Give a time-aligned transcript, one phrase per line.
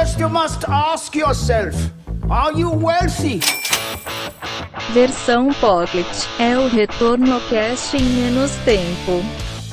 [0.00, 1.76] First, you must ask yourself
[2.30, 3.40] Are you wealthy?
[4.94, 6.06] Versão Pocket
[6.38, 9.22] é o retorno cast em menos tempo.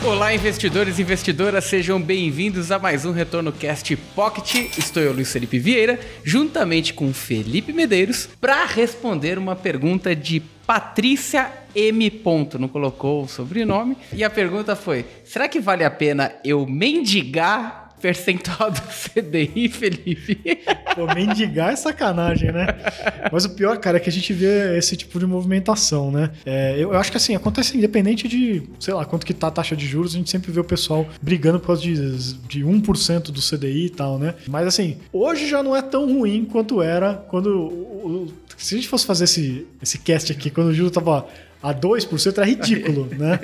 [0.04, 4.78] Olá, investidores e investidoras, sejam bem-vindos a mais um Retorno Cast Pocket.
[4.78, 11.50] Estou eu, Luiz Felipe Vieira, juntamente com Felipe Medeiros, para responder uma pergunta de Patrícia
[11.74, 12.12] M.
[12.12, 13.96] Ponto, não colocou o sobrenome.
[14.12, 20.60] E a pergunta foi: será que vale a pena eu mendigar percentual do CDI, Felipe?
[20.96, 22.68] Pô, mendigar é sacanagem, né?
[23.32, 26.32] Mas o pior, cara, é que a gente vê esse tipo de movimentação, né?
[26.46, 29.52] É, eu, eu, acho que assim, acontece independente de, sei lá, quanto que tá a
[29.52, 33.32] taxa de juros, a gente sempre vê o pessoal brigando por causa de, de 1%
[33.32, 34.36] do CDI e tal, né?
[34.48, 38.78] Mas assim, hoje já não é tão ruim quanto era quando o, o se a
[38.78, 41.28] gente fosse fazer esse, esse cast aqui, quando o juro tava
[41.62, 43.40] a 2% é ridículo, né?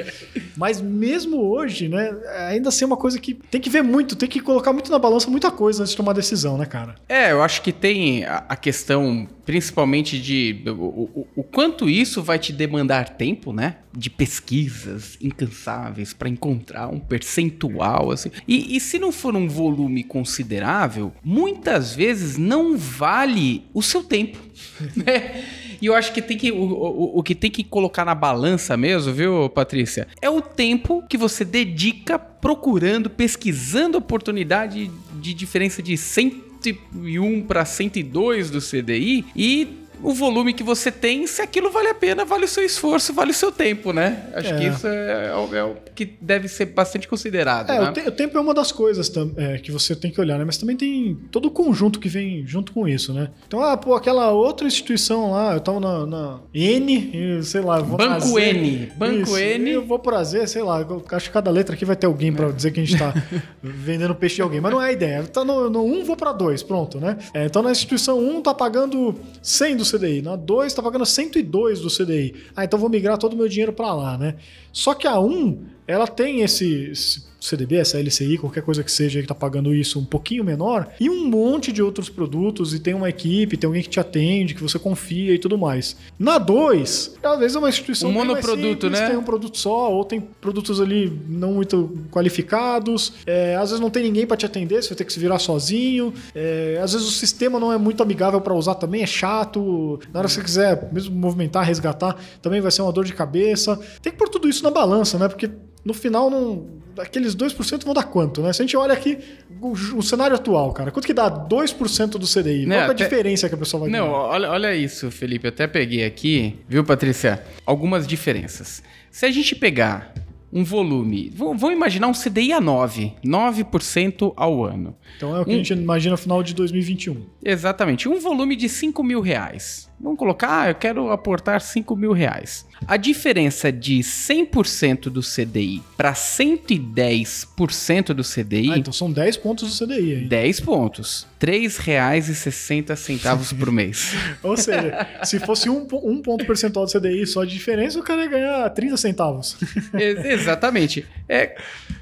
[0.56, 2.16] Mas mesmo hoje, né,
[2.48, 5.00] ainda assim é uma coisa que tem que ver muito, tem que colocar muito na
[5.00, 6.96] balança muita coisa antes de tomar decisão, né, cara?
[7.08, 12.40] É, eu acho que tem a questão principalmente de o, o, o quanto isso vai
[12.40, 13.78] te demandar tempo, né?
[13.92, 18.32] De pesquisas incansáveis para encontrar um percentual, assim.
[18.48, 24.40] E, e se não for um volume considerável, muitas vezes não vale o seu tempo,
[24.96, 25.44] né?
[25.84, 26.50] E eu acho que tem que.
[26.50, 30.08] O, o, o que tem que colocar na balança mesmo, viu, Patrícia?
[30.22, 38.50] É o tempo que você dedica procurando, pesquisando oportunidade de diferença de 101 para 102
[38.50, 42.48] do CDI e o volume que você tem, se aquilo vale a pena, vale o
[42.48, 44.30] seu esforço, vale o seu tempo, né?
[44.34, 44.58] Acho é.
[44.60, 47.70] que isso é, é, é, o que deve ser bastante considerado.
[47.70, 47.90] É, né?
[47.90, 50.44] o, te, o, tempo é uma das coisas é, que você tem que olhar, né?
[50.44, 53.30] Mas também tem todo o conjunto que vem junto com isso, né?
[53.48, 57.98] Então, ah, pô, aquela outra instituição lá, eu tava na, na N, sei lá, vou
[57.98, 58.92] Banco N.
[58.98, 59.70] Banco isso, N.
[59.72, 62.72] Eu vou prazer, sei lá, acho que cada letra aqui vai ter alguém para dizer
[62.72, 63.14] que a gente tá
[63.64, 64.60] vendendo peixe de alguém.
[64.60, 65.24] Mas não é a ideia.
[65.24, 67.18] Tá no, no 1, vou para 2, pronto, né?
[67.34, 70.22] É, então na instituição 1 tá pagando 100 do CDI.
[70.22, 72.36] Na 2 está pagando 102 do CDI.
[72.56, 74.36] Ah, então vou migrar todo o meu dinheiro para lá, né?
[74.72, 79.20] Só que a 1, ela tem esse, esse CDB, essa LCI, qualquer coisa que seja
[79.20, 82.94] que está pagando isso um pouquinho menor, e um monte de outros produtos, e tem
[82.94, 85.98] uma equipe, tem alguém que te atende, que você confia e tudo mais.
[86.18, 89.10] Na 2, às vezes é uma instituição um monoproduto, né?
[89.10, 93.90] Tem um produto só, ou tem produtos ali não muito qualificados, é, às vezes não
[93.90, 97.08] tem ninguém para te atender, você vai ter que se virar sozinho, é, às vezes
[97.08, 100.42] o sistema não é muito amigável para usar também, é chato, na hora que você
[100.42, 103.80] quiser mesmo movimentar, resgatar, também vai ser uma dor de cabeça.
[104.02, 105.28] Tem que pôr tudo isso na balança, né?
[105.28, 105.50] Porque
[105.84, 106.66] no final não
[106.98, 108.54] aqueles 2% vão dar quanto, né?
[108.54, 109.18] Se a gente olha aqui
[109.62, 112.66] o, o cenário atual, cara, quanto que dá 2% do CDI?
[112.66, 114.18] Não, Qual é a diferença que a pessoa vai Não, ganhar?
[114.18, 117.44] olha, olha isso, Felipe, eu até peguei aqui, viu, Patrícia?
[117.66, 118.84] Algumas diferenças.
[119.10, 120.14] Se a gente pegar
[120.56, 121.32] um volume.
[121.34, 124.96] Vamos imaginar um CDI a 9, 9% ao ano.
[125.18, 127.26] Então é o que um, a gente imagina no final de 2021.
[127.44, 128.08] Exatamente.
[128.08, 129.90] Um volume de 5 mil reais.
[130.04, 132.66] Vamos colocar, ah, eu quero aportar 5 mil reais.
[132.86, 138.74] A diferença de 100% do CDI para 110% do CDI.
[138.74, 140.16] Ah, então são 10 pontos do CDI.
[140.16, 140.28] Hein?
[140.28, 141.26] 10 pontos.
[141.42, 144.12] R$ 3,60 por mês.
[144.44, 148.24] Ou seja, se fosse um, um ponto percentual do CDI só de diferença, o cara
[148.24, 149.56] ia ganhar 30 centavos.
[149.96, 151.08] Exatamente.
[151.30, 151.56] É,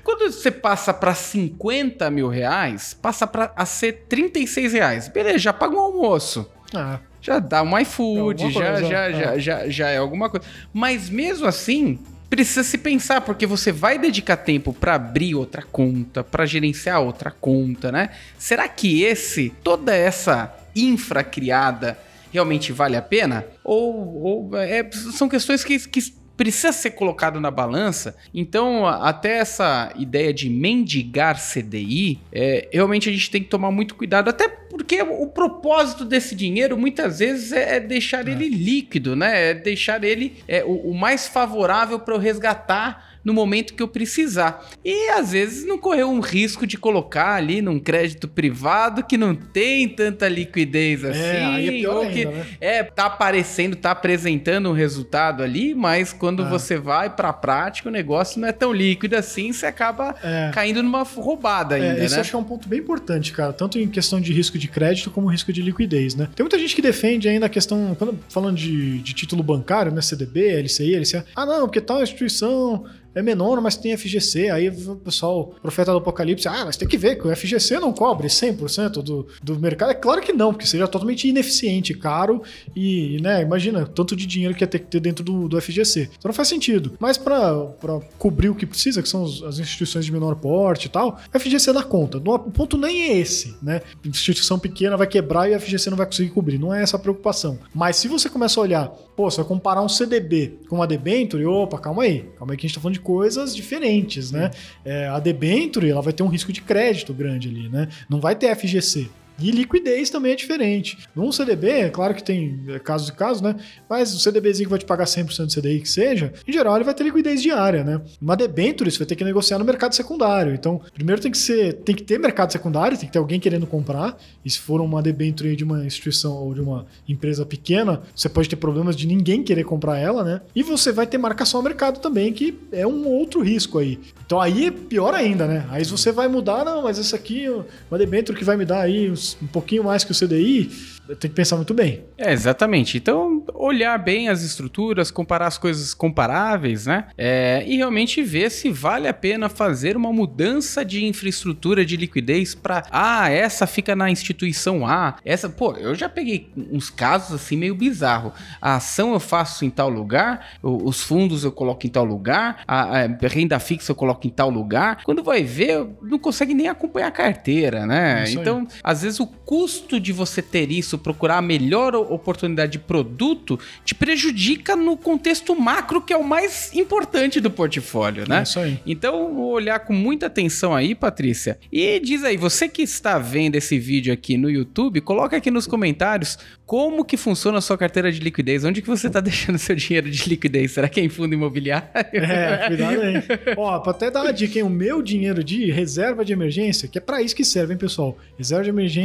[0.04, 5.08] quando você passa para 50 mil reais, passa para a ser 36 reais.
[5.08, 6.50] Beleza, já paga um almoço.
[6.74, 9.14] Ah já dá um iFood, é já, já, é.
[9.14, 10.46] já, já, já é alguma coisa.
[10.74, 12.00] Mas mesmo assim,
[12.30, 17.30] precisa se pensar, porque você vai dedicar tempo para abrir outra conta, para gerenciar outra
[17.30, 18.10] conta, né?
[18.38, 21.98] Será que esse, toda essa infra criada
[22.32, 23.46] realmente vale a pena?
[23.64, 28.18] Ou, ou é, são questões que, que precisa ser colocado na balança.
[28.34, 33.94] Então, até essa ideia de mendigar CDI, é, realmente a gente tem que tomar muito
[33.94, 38.32] cuidado, até porque o propósito desse dinheiro muitas vezes é, é deixar é.
[38.32, 39.52] ele líquido, né?
[39.52, 43.88] É deixar ele é, o, o mais favorável para eu resgatar no momento que eu
[43.88, 44.68] precisar.
[44.84, 49.36] E às vezes não correr um risco de colocar ali num crédito privado que não
[49.36, 52.46] tem tanta liquidez é, assim, é, é ou que ainda, né?
[52.60, 56.50] é tá aparecendo, tá apresentando um resultado ali, mas quando ah.
[56.50, 60.52] você vai para a prática o negócio não é tão líquido assim, você acaba é.
[60.54, 62.22] caindo numa roubada é, ainda, Isso né?
[62.22, 65.12] acho que é um ponto bem importante, cara, tanto em questão de risco de crédito
[65.12, 66.28] como risco de liquidez, né?
[66.36, 70.02] Tem muita gente que defende ainda a questão, quando falando de, de título bancário, né,
[70.02, 74.50] CDB, LCI, LCA, ah não, porque tal instituição é menor, mas tem FGC.
[74.50, 77.92] Aí o pessoal, profeta do apocalipse, ah, mas tem que ver que o FGC não
[77.92, 79.92] cobre 100% do, do mercado.
[79.92, 82.42] É claro que não, porque seria totalmente ineficiente, caro
[82.76, 86.10] e, né, imagina, tanto de dinheiro que ia ter que ter dentro do, do FGC.
[86.18, 86.94] Então não faz sentido.
[87.00, 91.20] Mas para cobrir o que precisa, que são as instituições de menor porte e tal,
[91.34, 92.18] o FGC dá conta.
[92.18, 93.82] O ponto nem é esse, né?
[94.06, 96.58] Instituição pequena vai quebrar e o FGC não vai conseguir cobrir.
[96.58, 97.60] Não é essa a preocupação.
[97.74, 101.46] Mas se você começa a olhar, pô, se eu comparar um CDB com uma debenture,
[101.46, 102.26] opa, calma aí.
[102.38, 104.52] Calma aí que a gente tá falando de coisas diferentes, né?
[104.86, 107.88] É, a debenture, ela vai ter um risco de crédito grande ali, né?
[108.10, 109.10] Não vai ter FGC.
[109.42, 110.98] E liquidez também é diferente.
[111.16, 113.56] Num CDB, é claro que tem é, casos e casos, né?
[113.90, 116.84] Mas o CDBzinho que vai te pagar 100% do CDI que seja, em geral ele
[116.84, 118.02] vai ter liquidez diária, né?
[118.22, 120.54] Uma debenture você vai ter que negociar no mercado secundário.
[120.54, 123.66] Então, primeiro tem que ser, tem que ter mercado secundário, tem que ter alguém querendo
[123.66, 124.18] comprar.
[124.46, 128.50] E se for uma debenture de uma instituição ou de uma empresa pequena, você pode
[128.50, 130.42] ter problemas de ninguém querer comprar ela, né?
[130.56, 134.00] E você vai ter marcação ao mercado também, que é um outro risco aí.
[134.26, 135.66] Então aí é pior ainda, né?
[135.70, 137.48] Aí você vai mudar, não, mas essa aqui,
[137.90, 140.70] uma debenture que vai me dar aí uns um pouquinho mais que o CDI,
[141.16, 142.04] tem que pensar muito bem.
[142.18, 142.98] É, exatamente.
[142.98, 147.06] Então, olhar bem as estruturas, comparar as coisas comparáveis, né?
[147.18, 152.56] É, e realmente ver se vale a pena fazer uma mudança de infraestrutura de liquidez
[152.56, 157.58] para, ah, essa fica na instituição A, essa, pô, eu já peguei uns casos assim
[157.58, 158.34] meio bizarro.
[158.62, 163.02] A ação eu faço em tal lugar, os fundos eu coloco em tal lugar, a,
[163.04, 165.04] a renda fixa eu coloco em tal lugar.
[165.04, 168.26] Quando vai ver, não consegue nem acompanhar a carteira, né?
[168.30, 173.60] então, às vezes o custo de você ter isso procurar a melhor oportunidade de produto,
[173.84, 178.40] te prejudica no contexto macro, que é o mais importante do portfólio, né?
[178.40, 178.80] É isso aí.
[178.86, 181.60] Então, vou olhar com muita atenção aí, Patrícia.
[181.72, 185.68] E diz aí, você que está vendo esse vídeo aqui no YouTube, coloca aqui nos
[185.68, 188.64] comentários como que funciona a sua carteira de liquidez.
[188.64, 190.72] Onde que você está deixando seu dinheiro de liquidez?
[190.72, 191.90] Será que é em fundo imobiliário?
[191.94, 193.16] É, cuidado aí.
[193.58, 194.64] Ó, pra até dar uma dica, hein?
[194.64, 198.18] o meu dinheiro de reserva de emergência, que é para isso que serve, hein, pessoal?
[198.38, 199.01] Reserva de emergência,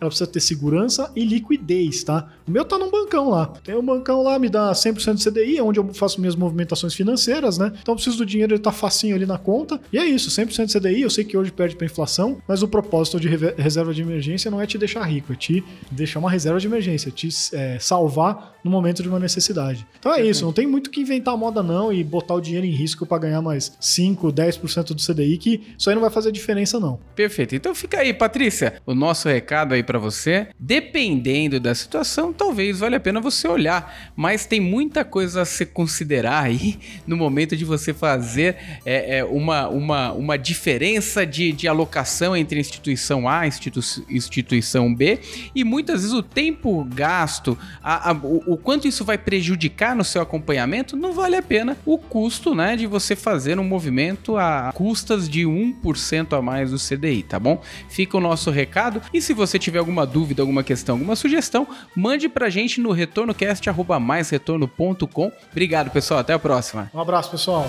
[0.00, 2.28] ela precisa ter segurança e liquidez, tá?
[2.46, 3.46] O meu tá num bancão lá.
[3.64, 7.58] Tem um bancão lá, me dá 100% de CDI, onde eu faço minhas movimentações financeiras,
[7.58, 7.72] né?
[7.80, 9.80] Então eu preciso do dinheiro, ele tá facinho ali na conta.
[9.92, 12.68] E é isso, 100% de CDI, eu sei que hoje perde pra inflação, mas o
[12.68, 16.58] propósito de reserva de emergência não é te deixar rico, é te deixar uma reserva
[16.60, 19.86] de emergência, é te é, salvar no momento de uma necessidade.
[19.98, 22.70] Então é isso, não tem muito que inventar moda não e botar o dinheiro em
[22.70, 26.78] risco para ganhar mais 5, 10% do CDI, que isso aí não vai fazer diferença
[26.78, 26.98] não.
[27.14, 27.54] Perfeito.
[27.54, 30.48] Então fica aí, Patrícia, o nosso recado aí para você.
[30.58, 35.66] Dependendo da situação, talvez valha a pena você olhar, mas tem muita coisa a se
[35.66, 41.68] considerar aí no momento de você fazer é, é, uma, uma, uma diferença de, de
[41.68, 45.20] alocação entre instituição A e institu instituição B
[45.54, 50.04] e muitas vezes o tempo gasto, a, a, o, o quanto isso vai prejudicar no
[50.04, 54.72] seu acompanhamento, não vale a pena o custo né, de você fazer um movimento a
[54.74, 57.62] custas de 1% a mais do CDI, tá bom?
[57.88, 62.28] Fica o nosso recado e se você tiver alguma dúvida, alguma questão, alguma sugestão, mande
[62.28, 65.32] pra gente no retornocast.com.
[65.50, 66.20] Obrigado, pessoal.
[66.20, 66.88] Até a próxima.
[66.94, 67.66] Um abraço, pessoal.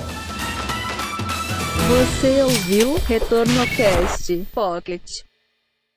[1.88, 5.26] Você ouviu Retorno Cast Pocket.